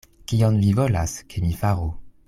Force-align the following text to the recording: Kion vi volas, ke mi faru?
Kion 0.31 0.57
vi 0.61 0.71
volas, 0.79 1.15
ke 1.35 1.45
mi 1.45 1.55
faru? 1.63 1.89